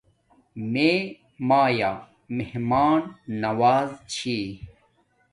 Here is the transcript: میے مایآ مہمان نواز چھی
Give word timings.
میے 0.71 0.93
مایآ 1.47 1.91
مہمان 2.37 3.01
نواز 3.43 3.89
چھی 4.13 4.37